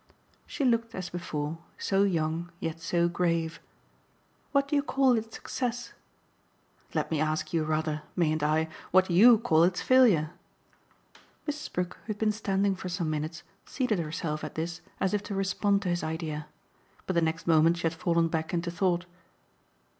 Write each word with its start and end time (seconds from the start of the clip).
She 0.47 0.65
looked, 0.65 0.95
as 0.95 1.11
before, 1.11 1.59
so 1.77 2.01
young, 2.01 2.51
yet 2.59 2.81
so 2.81 3.07
grave. 3.07 3.59
"What 4.51 4.67
do 4.67 4.75
you 4.75 4.81
call 4.81 5.15
its 5.15 5.35
success?" 5.35 5.93
"Let 6.95 7.11
me 7.11 7.21
ask 7.21 7.53
you 7.53 7.63
rather 7.63 8.01
mayn't 8.15 8.41
I? 8.41 8.67
what 8.89 9.11
YOU 9.11 9.37
call 9.37 9.61
its 9.63 9.79
failure." 9.79 10.31
Mrs. 11.47 11.71
Brook, 11.71 11.99
who 12.07 12.13
had 12.13 12.17
been 12.17 12.31
standing 12.31 12.73
for 12.75 12.89
some 12.89 13.11
minutes, 13.11 13.43
seated 13.67 13.99
herself 13.99 14.43
at 14.43 14.55
this 14.55 14.81
as 14.99 15.13
if 15.13 15.21
to 15.25 15.35
respond 15.35 15.83
to 15.83 15.89
his 15.89 16.03
idea. 16.03 16.47
But 17.05 17.13
the 17.13 17.21
next 17.21 17.45
moment 17.45 17.77
she 17.77 17.83
had 17.83 17.93
fallen 17.93 18.27
back 18.27 18.55
into 18.55 18.71
thought. 18.71 19.05